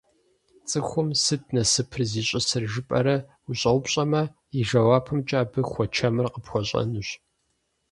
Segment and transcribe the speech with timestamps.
[0.67, 3.15] Цӏыхум «сыт насыпыр зищӏысыр?» жыпӏэрэ
[3.49, 4.21] ущӏэупщӏэмэ,
[4.57, 7.09] и жэуапымкӏэ абы хуэчэмыр къыпхуэщӏэнущ.